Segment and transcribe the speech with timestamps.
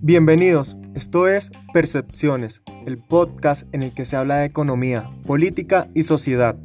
[0.00, 6.04] Bienvenidos, esto es Percepciones, el podcast en el que se habla de economía, política y
[6.04, 6.56] sociedad.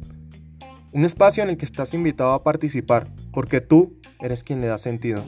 [0.92, 4.78] Un espacio en el que estás invitado a participar, porque tú eres quien le da
[4.78, 5.24] sentido.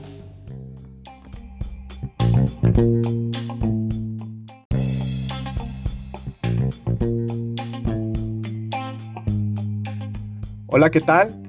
[10.67, 11.44] Hola, ¿qué tal?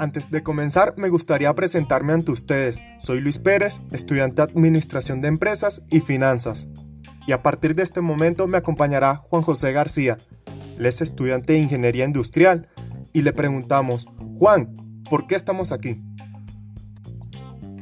[0.00, 2.80] Antes de comenzar, me gustaría presentarme ante ustedes.
[2.96, 6.68] Soy Luis Pérez, estudiante de Administración de Empresas y Finanzas.
[7.26, 10.16] Y a partir de este momento me acompañará Juan José García.
[10.78, 12.66] Él es estudiante de Ingeniería Industrial.
[13.12, 14.06] Y le preguntamos,
[14.38, 14.74] Juan,
[15.10, 16.00] ¿por qué estamos aquí?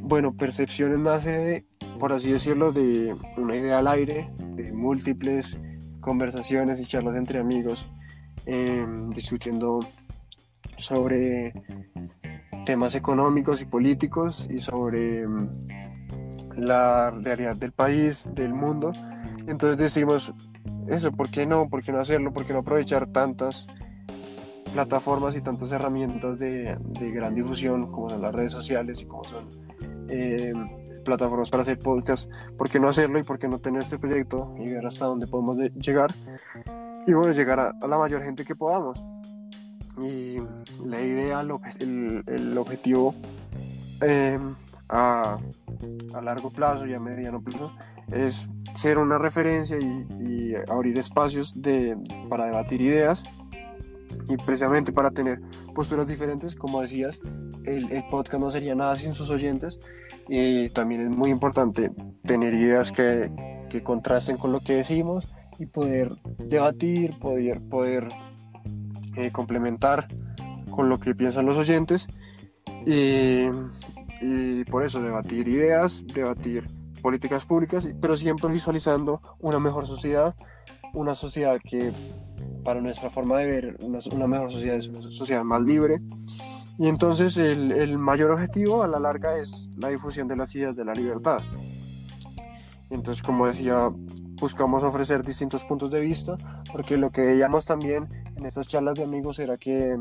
[0.01, 1.65] Bueno, Percepciones nace, de,
[1.99, 5.57] por así decirlo, de una idea al aire, de múltiples
[6.01, 7.89] conversaciones y charlas entre amigos,
[8.45, 9.79] em, discutiendo
[10.79, 11.53] sobre
[12.69, 15.49] temas económicos y políticos y sobre mm,
[16.57, 18.91] la realidad del país, del mundo.
[19.47, 20.31] Entonces decimos,
[20.87, 21.67] eso, ¿por qué no?
[21.67, 22.31] ¿Por qué no hacerlo?
[22.31, 23.65] ¿Por qué no aprovechar tantas
[24.71, 26.77] plataformas y tantas herramientas de,
[27.11, 29.47] gran difusión como son las redes sociales y como son
[30.07, 30.53] eh,
[31.03, 32.29] plataformas para hacer podcast?
[32.55, 35.25] ¿Por qué no hacerlo y por qué no tener este proyecto y ver hasta dónde
[35.25, 36.13] podemos llegar?
[37.07, 39.01] Y bueno, llegar a la mayor gente que podamos.
[40.01, 40.37] Y
[40.85, 43.15] la idea, el, objetivo
[44.01, 44.55] em,
[44.87, 45.37] a,
[46.21, 47.71] largo plazo y a mediano plazo
[48.11, 51.95] es ser una referencia y, abrir espacios de,
[52.27, 53.23] para debatir ideas
[54.27, 55.39] y precisamente para tener
[55.75, 57.19] posturas diferentes, como decías,
[57.65, 59.79] el, el, podcast no sería nada sin sus oyentes
[60.27, 61.91] y también es muy importante
[62.25, 63.31] tener ideas que,
[63.69, 65.27] que contrasten con lo que decimos
[65.59, 68.07] y poder debatir, poder, poder
[69.19, 70.07] eh, complementar
[70.71, 72.07] con lo que piensan los oyentes
[72.85, 73.49] y,
[74.71, 76.65] por eso debatir ideas, debatir
[77.01, 80.35] políticas públicas, pero siempre visualizando una mejor sociedad,
[80.93, 81.91] una sociedad que
[82.63, 85.99] para nuestra forma de ver, una, mejor sociedad es una sociedad más libre.
[86.77, 90.77] Y entonces el, el, mayor objetivo a la larga es la difusión de las ideas
[90.77, 91.39] de la libertad.
[92.89, 93.91] Entonces, como decía,
[94.39, 96.37] buscamos ofrecer distintos puntos de vista,
[96.71, 98.07] porque lo que veíamos también
[98.39, 99.97] en estas charlas de amigos era que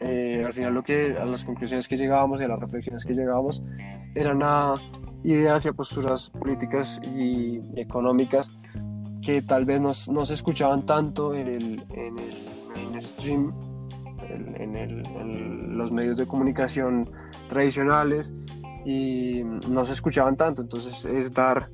[0.00, 3.14] eh, al final lo que a las conclusiones que llegábamos y a las reflexiones que
[3.14, 3.62] llegábamos
[4.14, 4.74] eran a
[5.24, 8.48] ideas y a posturas políticas y económicas
[9.20, 13.52] que tal vez no, se escuchaban tanto en el, en el mainstream,
[14.28, 17.10] en, en los medios de comunicación
[17.48, 18.32] tradicionales
[18.84, 20.62] y no se escuchaban tanto.
[20.62, 21.70] Entonces es dar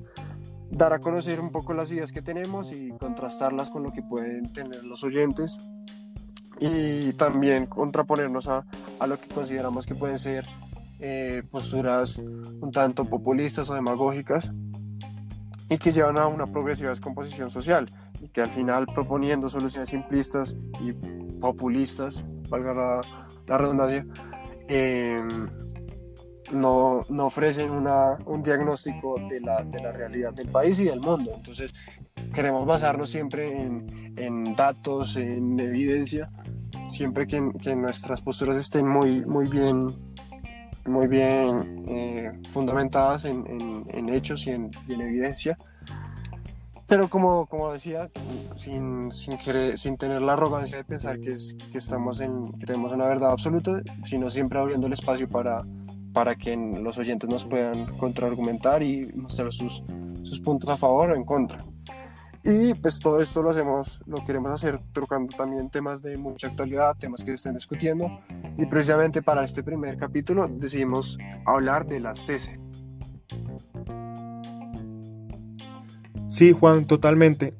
[0.70, 4.53] dar a conocer un poco las ideas que tenemos y contrastarlas con lo que pueden
[4.53, 5.56] tener los oyentes.
[6.60, 8.64] Y también contraponernos a,
[8.98, 10.47] a lo que consideramos que pueden ser
[11.03, 14.53] eh, posturas un tanto populistas o demagógicas
[15.70, 17.88] y que llevan a una progresiva descomposición social
[18.20, 20.92] y que al final proponiendo soluciones simplistas y
[21.41, 23.00] populistas, valga la,
[23.47, 24.04] la redundancia,
[24.69, 25.22] eh,
[26.53, 31.00] no, no ofrecen una, un diagnóstico de la, de la, realidad del país y del
[31.00, 31.33] mundo.
[31.34, 31.75] Entonces,
[32.34, 36.31] queremos basarnos siempre en, en datos, en evidencia,
[36.91, 39.87] siempre que, que, nuestras posturas estén muy, muy bien,
[40.87, 45.56] muy bien eh, fundamentadas en, en, hechos y en, en, evidencia.
[46.87, 48.10] Pero como, como decía,
[48.56, 49.39] sin, sin,
[49.77, 53.31] sin tener la arrogancia de pensar que, es, que, estamos en, que tenemos una verdad
[53.31, 55.62] absoluta, sino siempre abriendo el espacio para,
[56.12, 59.82] para que los oyentes nos puedan contraargumentar y mostrar sus,
[60.25, 61.59] sus puntos a favor o en contra.
[62.43, 66.97] Y pues todo esto lo hacemos, lo queremos hacer tocando también temas de mucha actualidad,
[66.98, 68.21] temas que se estén discutiendo.
[68.56, 72.59] Y precisamente para este primer capítulo decidimos hablar de la CESE.
[76.28, 77.53] Sí, Juan, totalmente.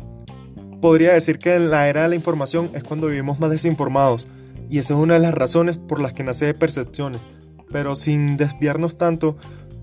[0.81, 4.29] Podría decir que en la era de la información es cuando vivimos más desinformados.
[4.71, 7.27] Y esa es una de las razones por las que nace Percepciones,
[7.71, 9.37] pero sin desviarnos tanto,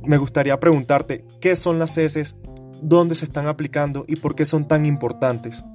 [0.04, 2.36] me gustaría preguntarte, ¿qué son las CESES?
[2.81, 5.66] ¿Dónde se están aplicando y por qué son tan importantes?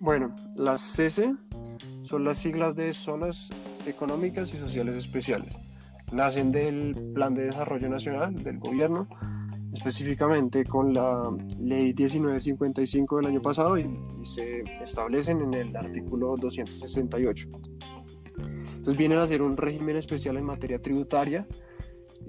[0.00, 1.34] Bueno, las CESE
[2.02, 3.50] son las siglas de Zonas
[3.86, 5.54] Económicas y Sociales Especiales.
[6.12, 9.08] Nacen del Plan de Desarrollo Nacional del Gobierno,
[9.72, 16.34] específicamente con la Ley 1955 del año pasado y, y se establecen en el artículo
[16.36, 17.48] 268.
[18.84, 21.46] Entonces vienen a ser un régimen especial en materia tributaria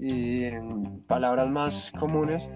[0.00, 2.48] y en palabras más comunes,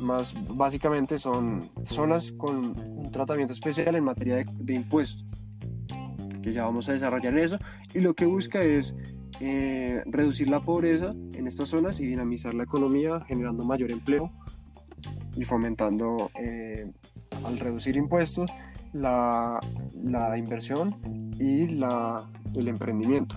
[0.00, 5.24] más básicamente son zonas con un tratamiento especial en materia de, impuestos,
[6.42, 7.58] que ya vamos a desarrollar eso,
[7.94, 8.96] y lo que busca es
[9.38, 14.32] eh, reducir la pobreza en estas zonas y dinamizar la economía generando mayor empleo
[15.36, 16.90] y fomentando eh,
[17.44, 18.50] al reducir impuestos
[18.92, 19.60] la,
[20.02, 23.36] la inversión y el emprendimiento.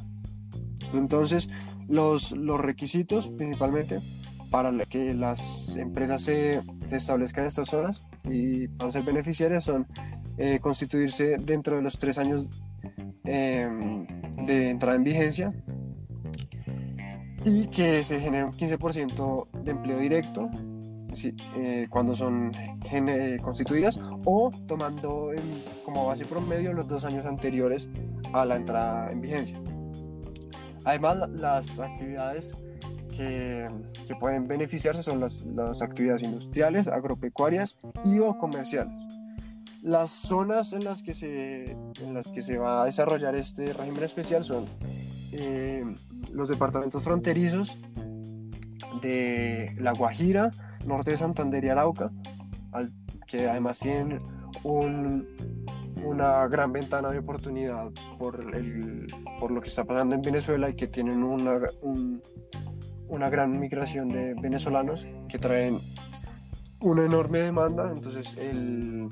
[0.93, 1.49] Entonces,
[1.87, 3.99] los, los requisitos principalmente
[4.49, 9.87] para que las empresas se, se, establezcan en estas zonas y puedan ser beneficiarias son
[10.37, 12.47] eh, constituirse dentro de los tres años
[13.23, 14.05] em,
[14.45, 15.53] de entrada en vigencia
[17.43, 20.49] y que se genere un 15% de empleo directo
[21.23, 22.51] eh, cuando son
[23.41, 25.31] constituidas o tomando
[25.83, 27.89] como base promedio los dos años anteriores
[28.33, 29.59] a la entrada en vigencia.
[30.83, 32.53] Además, las actividades
[33.15, 33.67] que,
[34.07, 38.93] que pueden beneficiarse son las, las, actividades industriales, agropecuarias y o comerciales.
[39.81, 44.03] Las zonas en las que se, en las que se va a desarrollar este régimen
[44.03, 44.65] especial son
[45.31, 45.83] eh,
[46.33, 47.77] los departamentos fronterizos
[49.01, 50.51] de La Guajira,
[50.85, 52.11] norte de Santander y Arauca,
[53.27, 54.21] que además tienen
[54.63, 59.07] una gran ventana de oportunidad por, el,
[59.39, 61.59] por lo que está pasando en Venezuela y que tienen una,
[63.07, 65.79] una gran migración de venezolanos que traen
[66.81, 69.07] una enorme demanda, entonces el,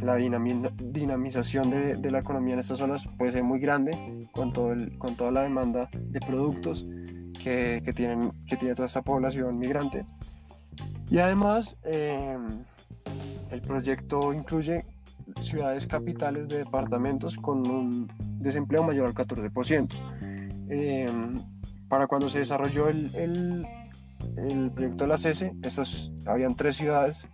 [0.00, 4.72] la dinamización de, de, la economía en estas zonas puede ser muy grande con, todo
[4.72, 6.86] el, con toda la demanda de productos
[7.42, 10.06] que, que, tienen, que tiene toda esta población migrante.
[11.12, 12.38] Y además, eh,
[13.50, 14.86] el proyecto incluye
[15.42, 18.10] ciudades capitales de departamentos con un
[18.40, 19.94] desempleo mayor al 14%.
[20.70, 21.06] Eh,
[21.86, 23.10] para cuando se desarrolló el,
[24.38, 27.28] el, proyecto de la CESE, estas, habían tres ciudades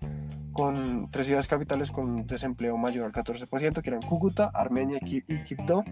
[0.52, 5.22] con tres ciudades capitales con un desempleo mayor al 14%, que eran Cúcuta, Armenia y
[5.44, 5.84] Quibdó.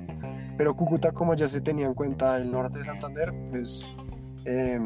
[0.58, 3.86] Pero Cúcuta, como ya se tenía en cuenta el norte de Santander, pues
[4.44, 4.80] eh,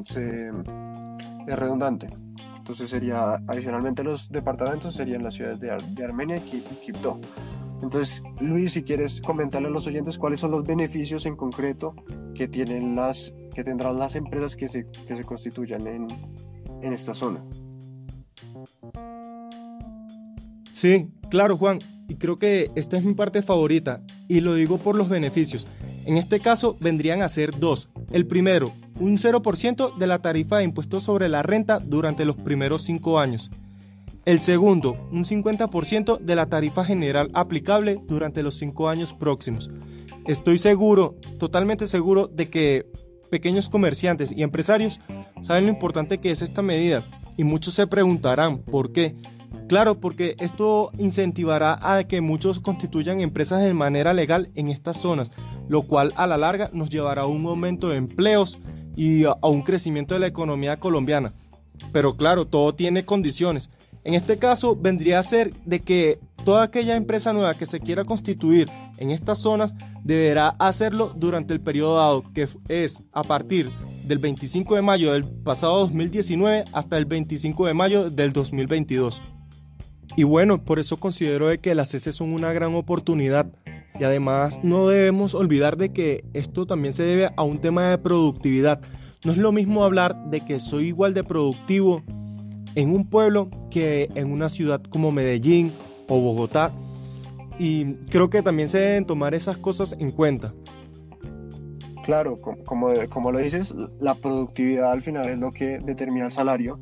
[1.46, 2.10] es redundante.
[2.60, 7.18] Entonces sería, adicionalmente los departamentos serían las ciudades de, Armenia y Quibdó.
[7.82, 11.94] Entonces, Luis, si quieres comentarle a los oyentes cuáles son los beneficios en concreto
[12.34, 16.06] que, tienen las, que tendrán las empresas que se, que se constituyan en,
[16.82, 17.42] en esta zona.
[20.70, 21.78] Sí, claro Juan,
[22.08, 25.66] y creo que esta es mi parte favorita, y lo digo por los beneficios.
[26.04, 27.88] En este caso vendrían a ser dos.
[28.12, 32.82] El primero, un 0% de la tarifa de impuestos sobre la renta durante los primeros
[32.82, 33.50] cinco años.
[34.26, 39.70] El segundo, un 50% de la tarifa general aplicable durante los cinco años próximos.
[40.26, 42.86] Estoy seguro, totalmente seguro, de que
[43.30, 45.00] pequeños comerciantes y empresarios
[45.40, 47.04] saben lo importante que es esta medida
[47.38, 49.16] y muchos se preguntarán por qué.
[49.68, 55.32] Claro, porque esto incentivará a que muchos constituyan empresas de manera legal en estas zonas,
[55.68, 58.58] lo cual a la larga nos llevará a un aumento de empleos
[58.96, 61.32] y a un crecimiento de la economía colombiana.
[61.92, 63.70] Pero claro, todo tiene condiciones.
[64.04, 68.04] En este caso vendría a ser de que toda aquella empresa nueva que se quiera
[68.04, 73.70] constituir en estas zonas deberá hacerlo durante el periodo dado, que es a partir
[74.04, 79.20] del 25 de mayo del pasado 2019 hasta el 25 de mayo del 2022.
[80.16, 83.46] Y bueno, por eso considero de que las heces son una gran oportunidad.
[84.00, 87.98] Y además no debemos olvidar de que esto también se debe a un tema de
[87.98, 88.80] productividad.
[89.26, 92.02] No es lo mismo hablar de que soy igual de productivo
[92.76, 95.70] en un pueblo que en una ciudad como Medellín
[96.08, 96.72] o Bogotá.
[97.58, 100.54] Y creo que también se deben tomar esas cosas en cuenta.
[102.02, 106.80] Claro, como, como lo dices, la productividad al final es lo que determina el salario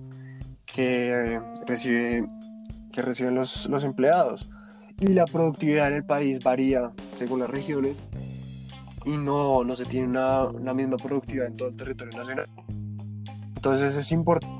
[0.66, 2.24] que recibe
[2.92, 4.48] que reciben los, los empleados.
[5.00, 7.96] Y la productividad en el país varía según las regiones
[9.04, 12.46] y no, no se tiene una, la misma productividad en todo el territorio nacional.
[13.56, 14.58] Entonces es importante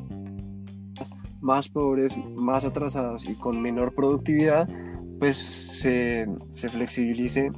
[1.41, 4.69] más pobres, más atrasados y con menor productividad,
[5.19, 7.51] pues se, se flexibilice,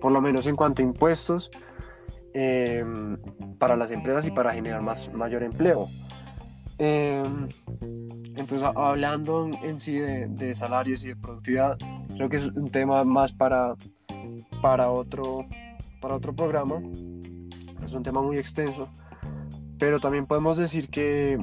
[0.00, 1.50] por lo menos en cuanto a impuestos,
[2.32, 2.84] eh,
[3.58, 5.88] para las empresas y para generar más, mayor empleo.
[6.78, 7.22] Eh,
[8.36, 11.76] entonces, hablando en sí de, salarios y de productividad,
[12.20, 13.76] creo que es un tema más para,
[14.60, 15.46] para, otro,
[16.02, 16.82] para otro programa.
[17.82, 18.90] Es un tema muy extenso.
[19.78, 21.42] Pero también podemos decir que,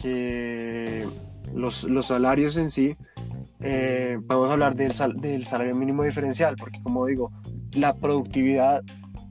[0.00, 1.06] que
[1.54, 2.96] los, los salarios en sí,
[3.60, 7.30] eh, podemos hablar del, del salario mínimo diferencial, porque como digo,
[7.74, 8.82] la productividad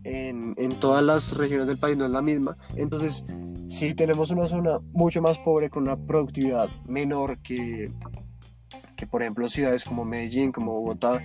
[0.03, 2.57] en, en, todas las regiones del país no es la misma.
[2.75, 3.25] Entonces,
[3.69, 7.91] si tenemos una zona mucho más pobre con una productividad menor que,
[8.95, 11.21] que por ejemplo, ciudades como Medellín, como Bogotá,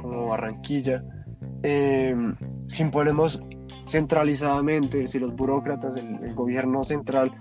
[0.00, 1.02] como Barranquilla,
[1.62, 2.14] eh,
[2.68, 3.40] si imponemos
[3.88, 7.32] centralizadamente, si los burócratas, el, gobierno central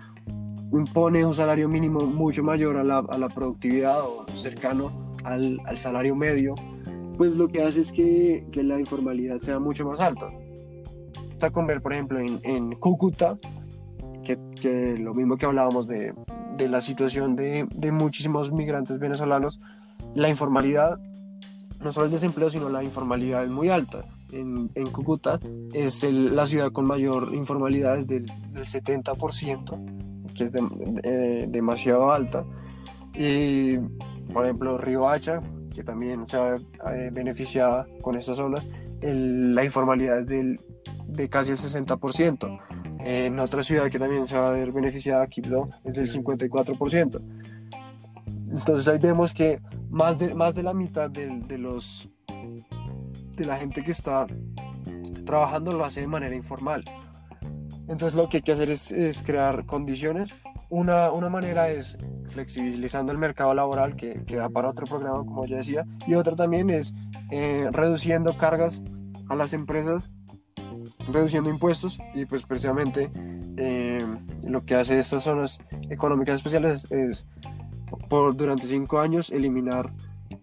[0.72, 5.78] impone un salario mínimo mucho mayor a la, a la productividad o cercano al, al,
[5.78, 6.54] salario medio,
[7.18, 10.28] pues lo que hace es que, que la informalidad sea mucho más alta.
[11.32, 13.38] Está con ver, por ejemplo, en, en Cúcuta,
[14.24, 16.14] que, que, lo mismo que hablábamos de,
[16.58, 19.60] de la situación de, de muchísimos migrantes venezolanos,
[20.14, 21.00] la informalidad,
[21.84, 25.40] no solo el desempleo, sino la informalidad es muy alta en, Cúcuta
[25.74, 30.52] es la ciudad con mayor informalidad, es del, 70%, que es
[31.04, 32.46] eh, demasiado alta.
[33.14, 33.78] Y,
[34.34, 35.42] por ejemplo, Río Hacha,
[35.74, 38.64] que también se ha eh, beneficiado con esta zona,
[39.02, 40.60] la informalidad es del,
[41.08, 42.60] de casi el 60%.
[43.06, 47.22] En otra ciudad que también se va a ver beneficiada, Quibdó, es del 54%.
[48.52, 52.10] Entonces ahí vemos que más de, más de la mitad de los
[53.38, 54.26] de la gente que está
[55.26, 56.84] trabajando lo hace de manera informal.
[57.88, 60.34] Entonces lo que hay que hacer es, crear condiciones.
[60.70, 65.46] Una, una, manera es flexibilizando el mercado laboral, que, que, da para otro programa, como
[65.46, 66.94] ya decía, y otra también es
[67.30, 68.82] eh, reduciendo cargas
[69.30, 70.10] a las empresas,
[71.08, 73.10] reduciendo impuestos, y pues precisamente
[73.58, 74.06] eh,
[74.44, 75.60] lo que hace estas zonas
[75.90, 77.28] económicas especiales es,
[78.10, 79.92] por durante cinco años eliminar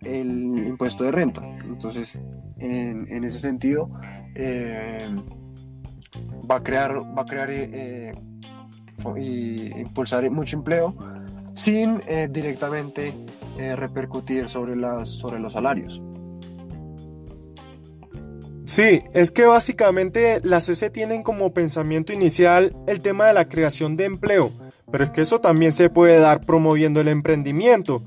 [0.03, 1.43] el impuesto de renta.
[1.65, 2.19] Entonces,
[2.59, 3.91] en, ese sentido,
[4.35, 5.09] eh,
[6.51, 8.13] va a crear, va a crear eh,
[9.17, 10.95] y impulsar mucho empleo
[11.55, 12.01] sin
[12.31, 13.15] directamente
[13.77, 16.01] repercutir sobre, las, sobre los salarios.
[18.75, 23.97] Sí, es que básicamente las CC tienen como pensamiento inicial el tema de la creación
[23.97, 24.51] de empleo,
[24.91, 28.03] pero es que eso también se puede dar promoviendo el emprendimiento.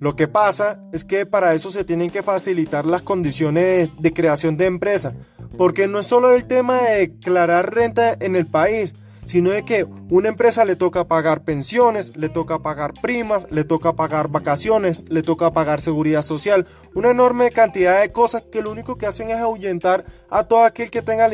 [0.00, 4.56] Lo que pasa es que para eso se tienen que facilitar las condiciones de, creación
[4.56, 5.14] de empresa,
[5.56, 8.96] porque no es solo el tema de declarar renta en el país,
[9.30, 13.92] sino de que una empresa le toca pagar pensiones, le toca pagar primas, le toca
[13.92, 18.96] pagar vacaciones, le toca pagar seguridad social, una enorme cantidad de cosas que lo único
[18.96, 21.30] que hacen es ahuyentar a todo aquel que tenga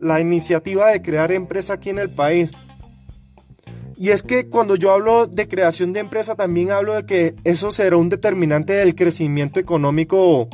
[0.00, 2.52] la iniciativa de crear empresa aquí en el país.
[3.98, 7.70] Y es que cuando yo hablo de creación de empresa, también hablo de que eso
[7.70, 10.48] será un determinante del crecimiento económico.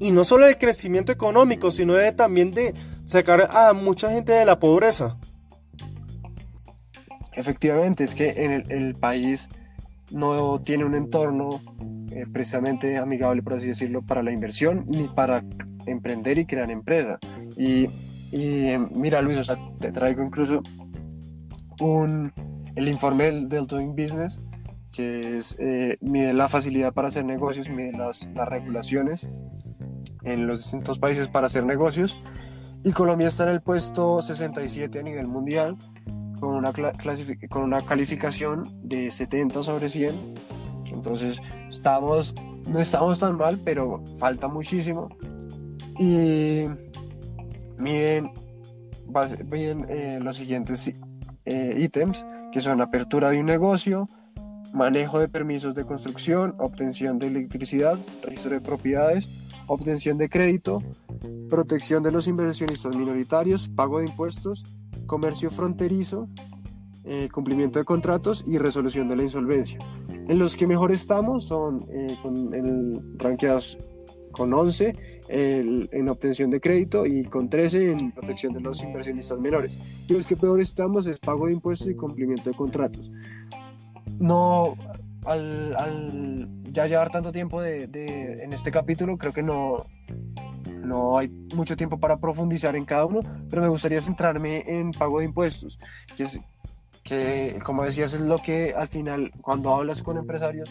[0.00, 2.74] Y no solo del crecimiento económico, sino de, también de
[3.04, 5.16] sacar a mucha gente de la pobreza.
[7.36, 9.48] Efectivamente, es que en el, país
[10.10, 11.60] no tiene un entorno
[12.10, 15.44] eh, precisamente amigable, por así decirlo, para la inversión ni para
[15.86, 17.18] emprender y crear empresa.
[17.56, 17.88] Y,
[18.32, 19.46] y eh, mira, Luis,
[19.78, 20.62] te traigo incluso
[21.80, 22.32] un,
[22.74, 24.42] el informe del, Doing Business,
[24.90, 29.28] que es, eh, mide la facilidad para hacer negocios, mide las, las regulaciones
[30.24, 32.16] en los distintos países para hacer negocios.
[32.82, 35.76] Y Colombia está en el puesto 67 a nivel mundial,
[36.40, 36.72] con una,
[37.48, 40.34] con una calificación de 70 sobre 100.
[40.92, 42.34] Entonces, estamos,
[42.68, 45.08] no estamos tan mal, pero falta muchísimo.
[45.98, 46.64] Y
[47.78, 48.30] miden,
[49.50, 50.92] miden eh, los siguientes
[51.44, 54.06] eh, ítems, que son apertura de un negocio,
[54.72, 59.28] manejo de permisos de construcción, obtención de electricidad, registro de propiedades,
[59.66, 60.82] obtención de crédito,
[61.48, 64.64] protección de los inversionistas minoritarios, pago de impuestos,
[65.06, 66.28] comercio fronterizo,
[67.04, 69.78] eh, cumplimiento de contratos y resolución de la insolvencia.
[70.08, 73.02] En los que mejor estamos son eh, con el
[74.32, 79.72] con 11 en obtención de crédito y con 13 en protección de los inversionistas menores.
[80.08, 83.10] Y los que peor estamos es pago de impuestos y cumplimiento de contratos.
[84.20, 84.76] No,
[85.24, 87.84] al, ya llevar tanto tiempo de,
[88.42, 89.86] en este capítulo, creo que no,
[90.84, 95.20] no hay mucho tiempo para profundizar en cada uno, pero me gustaría centrarme en pago
[95.20, 95.78] de impuestos,
[96.16, 96.38] que es
[97.02, 100.68] que, como decías, es lo que al final, cuando hablas con empresarios,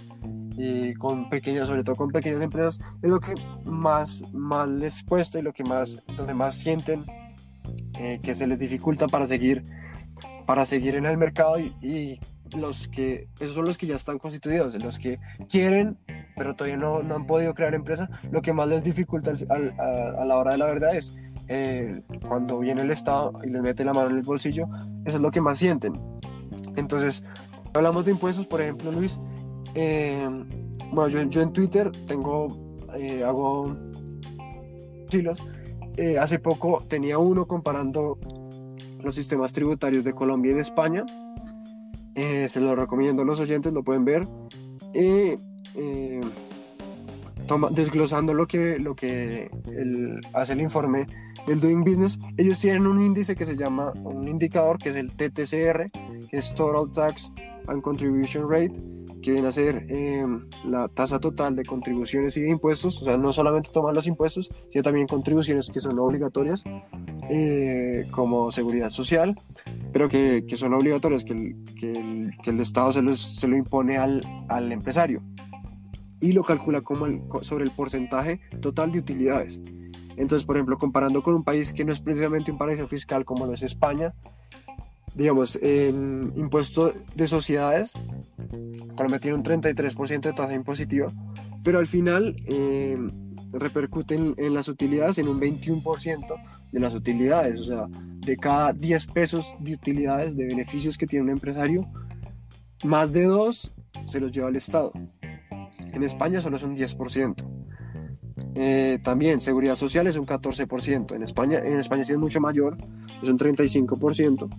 [0.58, 3.34] y con pequeñas, sobre todo con pequeñas empresas, es lo que
[3.66, 7.04] más, más les cuesta y lo que más, donde más sienten
[8.00, 9.64] eh, que se les dificulta para seguir,
[10.46, 12.20] para seguir en el mercado y,
[12.56, 15.20] los que, esos son los que ya están constituidos, los que
[15.50, 15.98] quieren,
[16.36, 20.38] pero todavía no, no han podido crear empresa, lo que más les dificulta a, la
[20.38, 21.16] hora de la verdad es
[21.48, 24.68] eh, cuando viene el Estado y les mete la mano en el bolsillo,
[25.06, 25.94] eso es lo que más sienten.
[26.76, 27.24] Entonces,
[27.74, 29.20] hablamos de impuestos, por ejemplo, Luis,
[29.76, 30.28] eh,
[30.92, 32.48] bueno, yo, en Twitter tengo,
[32.96, 33.76] eh, hago
[35.08, 35.44] chilos.
[35.98, 38.18] Eh, hace poco tenía uno comparando
[39.02, 41.06] los sistemas tributarios de Colombia y de España.
[42.16, 44.26] Se lo recomiendo a los oyentes, lo pueden ver.
[47.48, 49.52] Toma, desglosando lo que, lo que
[50.34, 51.06] hace el informe
[51.48, 55.12] el Doing Business, ellos tienen un índice que se llama, un indicador que es el
[55.12, 55.92] TTCR,
[56.30, 57.32] que es Total Tax
[57.68, 58.74] and Contribution Rate,
[59.22, 63.18] que viene a ser em, la tasa total de contribuciones y de impuestos, o sea,
[63.18, 66.64] no solamente tomar los impuestos, sino también contribuciones que son obligatorias,
[67.30, 69.36] eh, como seguridad social,
[69.96, 73.48] pero que, que son obligatorias, que el, que el, que el Estado se, los, se,
[73.48, 75.24] lo impone al, al, empresario
[76.20, 79.58] y lo calcula como el, sobre el porcentaje total de utilidades.
[80.18, 83.46] Entonces, por ejemplo, comparando con un país que no es precisamente un paraíso fiscal como
[83.46, 84.14] lo es España,
[85.14, 87.94] digamos, en impuesto de sociedades,
[88.98, 91.10] Colombia tiene un 33% de tasa impositiva,
[91.64, 96.36] pero al final eh, en, en, las utilidades en un 21%
[96.76, 101.24] de las utilidades, o sea, de cada 10 pesos de utilidades, de beneficios que tiene
[101.24, 101.90] un empresario,
[102.84, 103.74] más de 2
[104.10, 104.92] se los lleva el Estado.
[105.94, 107.36] En España solo es un 10%.
[108.56, 111.16] Eh, también seguridad social es un 14%.
[111.16, 112.76] En España, en España sí es mucho mayor,
[113.24, 114.50] es un 35%.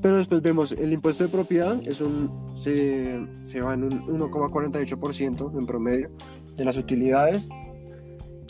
[0.00, 5.58] Pero después vemos el impuesto de propiedad, es un, se, se va en un 1,48%
[5.58, 6.10] en promedio
[6.56, 7.46] de las utilidades.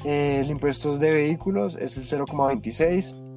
[0.04, 3.32] El impuesto de vehículos es el 0,26%.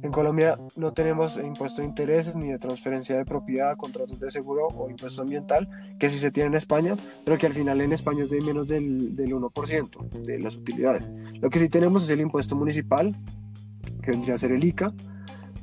[0.00, 4.68] En Colombia no tenemos impuesto de intereses ni de transferencia de propiedad, contratos de seguro
[4.68, 5.68] o impuesto ambiental,
[5.98, 8.68] que sí se tiene en España, pero que al final en España es de menos
[8.68, 11.10] del, del 1% de las utilidades.
[11.40, 13.16] Lo que sí tenemos es el impuesto municipal,
[14.00, 14.92] que vendría a ser el ICA,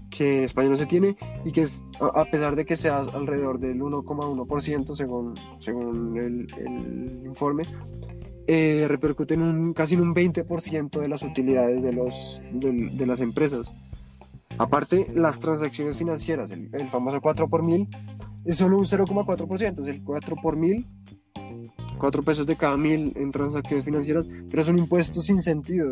[0.10, 1.16] que en España no se tiene
[1.46, 7.26] y que es, a pesar de que sea alrededor del 1,1% según, según el, el
[7.26, 7.64] informe,
[8.48, 13.06] eh, repercute en un, casi en un 20% de las utilidades de, los, de, de
[13.06, 13.72] las empresas.
[14.58, 17.88] Aparte, las transacciones financieras, el, el famoso 4 por mil,
[18.46, 20.86] es solo un 0,4%, es el 4 por mil,
[21.98, 25.92] 4 pesos de cada mil en transacciones financieras, pero es un impuesto sin sentido,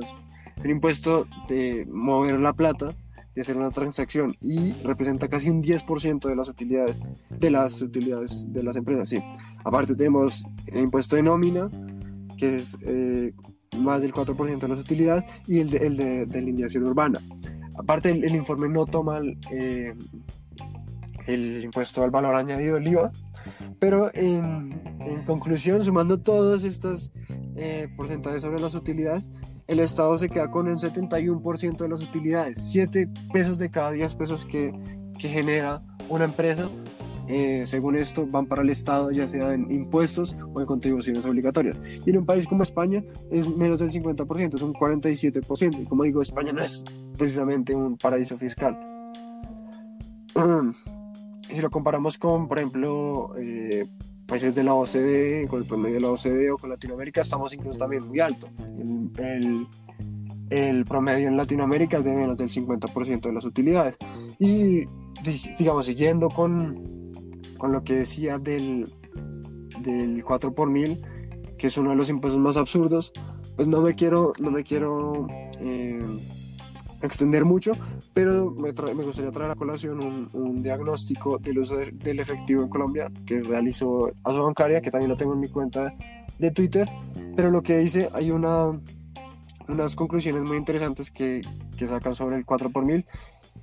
[0.63, 2.93] un impuesto de mover la plata,
[3.35, 8.45] de hacer una transacción y representa casi un 10% de las utilidades de las utilidades
[8.47, 9.19] de las empresas, sí.
[9.65, 11.69] Aparte tenemos el impuesto de nómina,
[12.37, 13.33] que es eh,
[13.77, 17.19] más del 4% de las utilidades, y el de, el de delineación urbana.
[17.77, 19.93] Aparte, el, el informe no toma el, eh,
[21.27, 23.11] el, impuesto al valor añadido, el IVA,
[23.79, 27.11] pero en, en conclusión, sumando todos estos
[27.55, 29.31] eh, porcentajes sobre las utilidades,
[29.67, 34.15] el Estado se queda con un 71% de las utilidades, 7 pesos de cada 10
[34.15, 34.73] pesos que,
[35.17, 36.69] que genera una empresa.
[37.27, 41.77] Eh, según esto, van para el Estado, ya sea en impuestos o en contribuciones obligatorias.
[42.05, 45.81] Y en un país como España es menos del 50%, es un 47%.
[45.81, 46.83] Y como digo, España no es
[47.17, 48.77] precisamente un paraíso fiscal.
[51.49, 53.87] si lo comparamos con, por ejemplo, eh,
[54.25, 57.79] países de la OCDE, con el promedio de la OCDE o con Latinoamérica, estamos incluso
[57.79, 58.49] también muy alto.
[58.59, 59.67] El, el,
[60.49, 63.97] el promedio en Latinoamérica es de menos del 50% de las utilidades.
[64.39, 64.85] Y
[65.57, 67.02] digamos, siguiendo con,
[67.63, 68.93] con lo que decía del,
[69.79, 71.01] del 4 por mil,
[71.57, 73.13] que es uno de los impuestos más absurdos,
[73.55, 75.27] pues no me quiero, no me quiero
[75.61, 76.05] eh,
[77.01, 77.71] extender mucho,
[78.13, 82.63] pero me, me, gustaría traer a colación un, un diagnóstico del uso de, del efectivo
[82.63, 85.95] en Colombia que realizó Aso Bancaria, que también lo tengo en mi cuenta
[86.37, 86.89] de Twitter,
[87.33, 88.77] pero lo que dice, hay una,
[89.69, 91.39] unas conclusiones muy interesantes que,
[91.77, 93.05] que sacan sobre el 4 por mil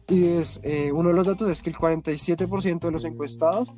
[0.08, 3.72] y es, eh, uno de los datos es que el 47% de los encuestados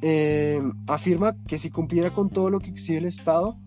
[0.00, 3.58] eh, afirma que si cumpliera con todo lo que exige el Estado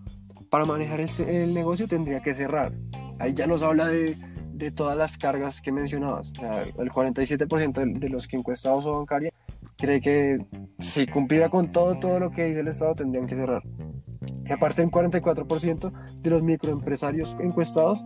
[0.50, 2.74] para manejar el, negocio tendría que cerrar.
[3.20, 6.32] Ahí ya nos habla de todas las cargas que mencionabas.
[6.78, 9.32] El 47% de, los encuestados o bancaria
[9.78, 10.46] cree que
[10.80, 13.64] si cumpliera con todo, todo lo que dice el Estado tendrían que cerrar.
[14.46, 15.92] Y aparte, el 44%
[16.22, 18.04] de los microempresarios encuestados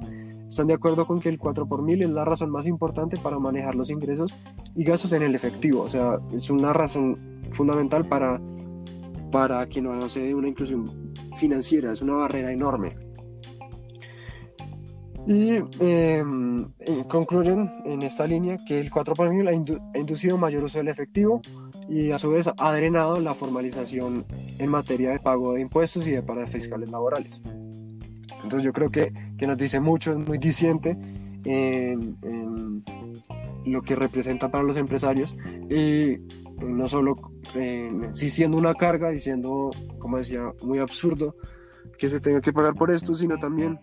[0.56, 3.38] están de acuerdo con que el 4 por mil es la razón más importante para
[3.40, 4.34] manejar los ingresos
[4.74, 5.82] y gastos en el efectivo.
[5.82, 8.40] O sea, es una razón fundamental para,
[9.34, 11.92] para que no se dé una inclusión financiera.
[11.92, 12.96] Es una barrera enorme.
[15.28, 16.24] Y eh,
[17.10, 20.78] concluyen en esta línea que el 4 por mil ha, indu ha, inducido mayor uso
[20.78, 21.42] del efectivo
[21.90, 24.26] y a su vez ha drenado la formalización
[24.58, 27.42] en materia de pago de impuestos y de paradas fiscales laborales.
[28.46, 30.96] Entonces yo creo que, que nos dice mucho, es muy diciente
[31.46, 32.84] en, en,
[33.66, 35.36] lo que representa para los empresarios
[35.68, 36.20] y
[36.64, 37.16] no solo
[37.56, 41.36] eh, sí siendo una carga y siendo, como decía, muy absurdo
[41.98, 43.80] que se tenga que pagar por esto, sino también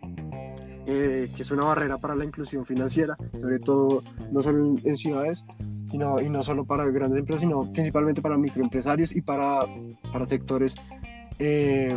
[0.86, 4.96] eh, que es una barrera para la inclusión financiera, sobre todo no solo en, en
[4.96, 5.44] ciudades,
[5.90, 9.66] sino, y no solo para grandes empresas, sino principalmente para microempresarios y para,
[10.12, 10.76] para sectores,
[11.40, 11.96] eh,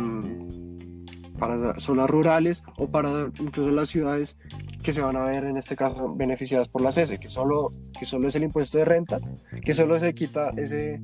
[1.38, 4.36] para zonas rurales o para incluso las ciudades
[4.82, 8.06] que se van a ver en este caso beneficiadas por la CESE, que solo, que
[8.06, 9.18] solo es el impuesto de renta,
[9.64, 11.00] que solo se quita ese,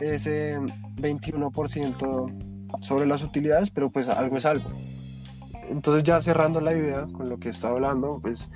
[0.00, 4.70] ese 21% sobre las utilidades, pero pues algo es algo.
[5.68, 8.48] Entonces ya cerrando la idea con lo que está hablando, pues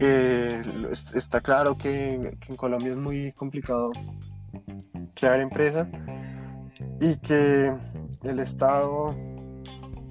[0.00, 0.62] eh,
[1.14, 3.90] está claro que, que en Colombia es muy complicado
[5.14, 5.88] crear empresa
[7.00, 7.72] y que
[8.22, 9.14] el Estado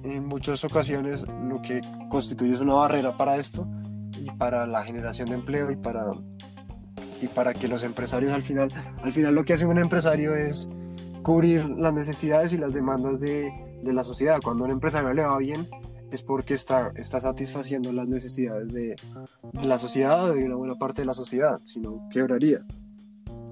[0.04, 3.66] en muchas ocasiones lo que constituye es una barrera para esto
[4.18, 6.10] y para la generación de empleo y para,
[7.20, 8.68] y para que los empresarios al final,
[9.02, 10.68] al final lo que hace un empresario es
[11.22, 14.40] cubrir las necesidades y las demandas de, de la sociedad.
[14.42, 15.68] Cuando a un empresario le va bien
[16.10, 18.96] es porque está, está satisfaciendo las necesidades de,
[19.52, 22.64] de la sociedad o de una buena parte de la sociedad, si no quebraría.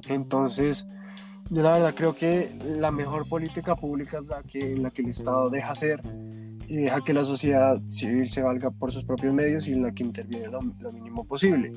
[0.08, 0.86] Entonces,
[1.50, 5.10] yo la verdad creo que la mejor política pública es la que, la que el
[5.10, 6.00] Estado deja hacer
[6.68, 9.92] y deja que la sociedad civil se valga por sus propios medios y en la
[9.92, 10.60] que interviene lo,
[10.92, 11.72] mínimo posible.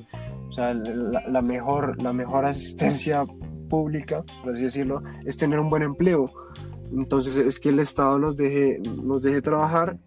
[0.48, 3.24] O sea, la, la, mejor, la mejor asistencia
[3.68, 6.30] pública, por así decirlo, es tener un buen empleo.
[6.92, 9.98] Entonces es que el Estado nos deje, nos deje trabajar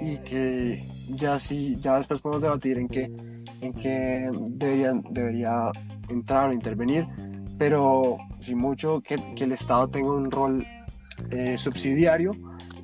[0.00, 3.12] y que ya sí, ya después podemos debatir en qué,
[3.60, 5.70] en qué deberían, debería
[6.08, 7.06] entrar o intervenir,
[7.58, 10.66] pero sin mucho que, el Estado tenga un rol
[11.30, 12.32] eh, subsidiario,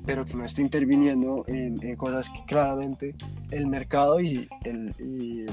[0.05, 3.15] pero que no esté interviniendo en, cosas que claramente
[3.51, 5.45] el mercado y, el,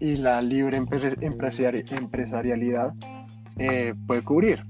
[0.00, 2.94] y, la libre empresari empresarialidad
[3.58, 4.64] eh, puede cubrir.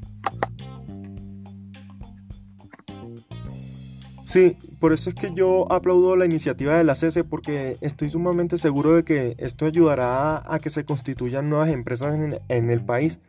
[4.24, 8.56] Sí, por eso es que yo aplaudo la iniciativa de la CESE porque estoy sumamente
[8.56, 12.18] seguro de que esto ayudará a que se constituyan nuevas empresas
[12.48, 13.20] en el país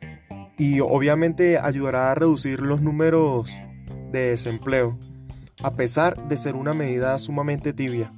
[0.57, 3.51] y obviamente ayudará a reducir los números
[4.11, 4.97] de desempleo,
[5.61, 8.11] a pesar de ser una medida sumamente tibia.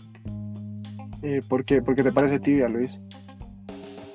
[1.21, 1.82] Eh, ¿por, qué?
[1.82, 2.99] ¿Por qué te parece tibia, Luis?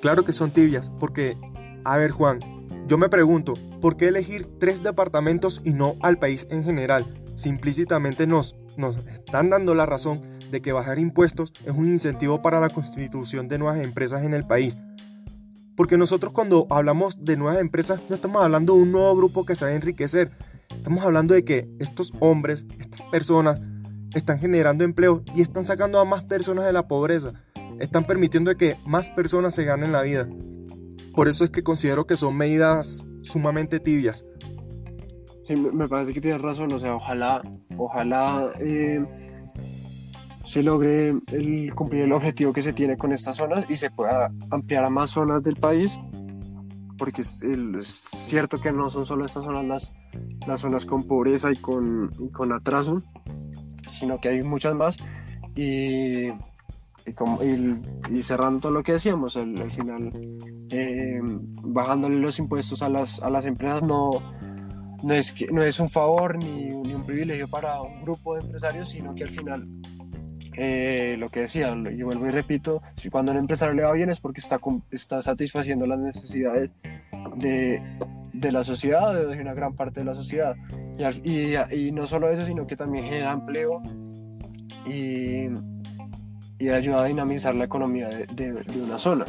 [0.01, 1.37] Claro que son tibias, porque,
[1.83, 2.39] a ver Juan,
[2.87, 7.05] yo me pregunto, ¿por qué elegir tres departamentos y no al país en general?
[7.35, 12.59] Simplícitamente nos, nos están dando la razón de que bajar impuestos es un incentivo para
[12.59, 14.77] la constitución de nuevas empresas en el país.
[15.75, 19.55] Porque nosotros cuando hablamos de nuevas empresas no estamos hablando de un nuevo grupo que
[19.55, 20.31] se va a enriquecer.
[20.69, 23.61] Estamos hablando de que estos hombres, estas personas,
[24.13, 27.33] están generando empleo y están sacando a más personas de la pobreza.
[27.79, 30.27] Están permitiendo que más personas se ganen la vida.
[31.13, 34.25] Por eso es que considero que son medidas sumamente tibias.
[35.45, 36.71] Sí, me parece que tienes razón.
[36.73, 37.41] O sea, ojalá,
[37.77, 39.03] ojalá eh,
[40.45, 44.31] se logre el, cumplir el objetivo que se tiene con estas zonas y se pueda
[44.51, 45.99] ampliar a más zonas del país,
[46.97, 47.87] porque es, es
[48.25, 49.93] cierto que no son solo estas zonas las,
[50.47, 53.01] las zonas con pobreza y con, y con atraso,
[53.91, 54.97] sino que hay muchas más.
[55.55, 57.81] Y, y, como, y,
[58.11, 60.11] y cerrando todo lo que decíamos, al, al final,
[60.69, 61.19] eh,
[61.63, 64.11] bajándole los impuestos a las, a las empresas no,
[65.01, 68.41] no, es que, no es un favor ni, ni un privilegio para un grupo de
[68.41, 69.67] empresarios, sino que al final
[70.57, 74.09] eh, lo que decía, y vuelvo y repito, si cuando un empresario le va bien
[74.09, 74.59] es porque está,
[74.91, 76.71] está satisfaciendo las necesidades
[77.35, 77.81] de,
[78.33, 80.55] de la sociedad, de una gran parte de la sociedad.
[81.23, 83.81] Y, y, y, no solo eso, sino que también genera empleo
[84.85, 85.47] y,
[86.57, 89.25] y ayuda a dinamizar la economía de, de, de, una zona.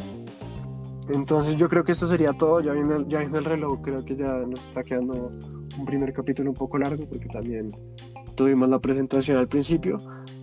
[1.09, 4.15] Entonces yo creo que esto sería todo, ya viene, ya viene el reloj, creo que
[4.15, 5.31] ya nos está quedando
[5.77, 7.69] un primer capítulo un poco largo porque también
[8.35, 9.97] tuvimos la presentación al principio.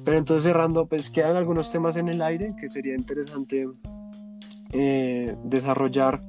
[0.05, 3.67] Pero entonces cerrando, pues quedan algunos temas en el aire que sería interesante
[4.73, 6.23] eh, desarrollar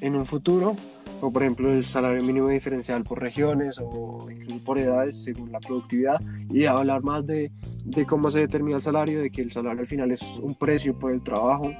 [0.00, 0.76] en un futuro,
[1.20, 5.58] como por ejemplo el salario mínimo diferencial por regiones o incluso por edades según la
[5.58, 7.50] productividad y hablar más de,
[7.84, 10.96] de cómo se determina el salario, de que el salario al final es un precio
[10.98, 11.72] por el trabajo.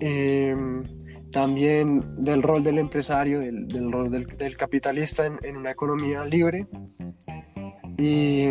[0.00, 0.54] Eh,
[1.32, 6.24] también del rol del empresario, del, del rol del, del capitalista en, en, una economía
[6.24, 6.66] libre.
[7.96, 8.46] Y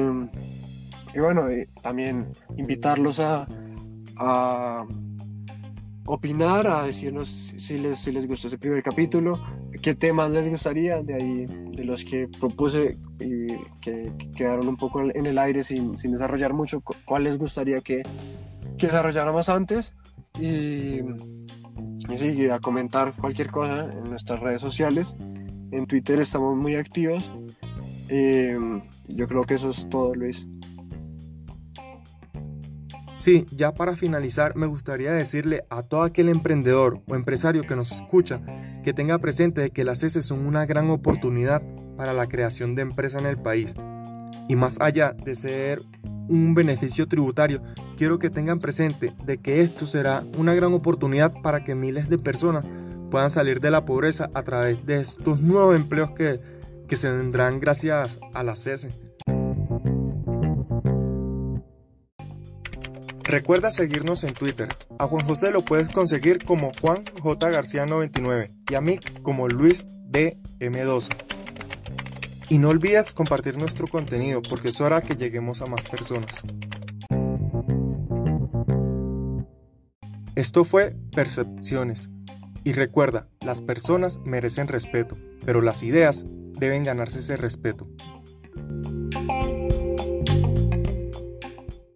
[1.14, 1.48] y bueno,
[1.82, 3.48] también invitarlos a,
[6.06, 9.40] opinar, a decirnos si les, si les gustó ese primer capítulo,
[9.82, 13.48] qué temas les gustaría, de ahí, de los que propuse y
[13.80, 17.80] que, que quedaron un poco en el aire sin, sin desarrollar mucho, cuál les gustaría
[17.82, 18.02] que,
[18.78, 19.94] que desarrolláramos antes.
[20.40, 21.02] Y,
[22.10, 25.16] y sí, a comentar cualquier cosa en nuestras redes sociales.
[25.72, 27.32] En Twitter estamos muy activos.
[28.10, 28.58] Eh,
[29.08, 30.48] yo creo que eso es todo, Luis.
[33.20, 37.92] Sí, ya para finalizar me gustaría decirle a todo aquel emprendedor o empresario que nos
[37.92, 38.40] escucha
[38.82, 41.62] que tenga presente de que las CESE son una gran oportunidad
[41.98, 43.76] para la creación de empresa en el país.
[44.48, 45.82] Y más allá de ser
[46.30, 47.62] un beneficio tributario,
[47.98, 52.20] quiero que tengan presente de que esto será una gran oportunidad para que miles de
[52.20, 52.66] personas
[53.12, 56.40] puedan salir de la pobreza a través de estos nuevos empleos que,
[56.88, 59.09] que se vendrán gracias a la CESE.
[63.30, 64.70] Recuerda seguirnos en Twitter.
[64.98, 67.50] A Juan José lo puedes conseguir como Juan J.
[67.52, 70.40] García 99 y a mí como Luis D.
[70.60, 71.10] M12.
[72.50, 76.42] Y no olvides compartir nuestro contenido porque es hora que lleguemos a más personas.
[80.34, 82.10] Esto fue Percepciones.
[82.64, 85.16] Y recuerda, las personas merecen respeto,
[85.46, 87.88] pero las ideas deben ganarse ese respeto.